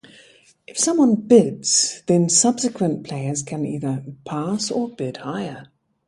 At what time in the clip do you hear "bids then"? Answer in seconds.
1.13-2.27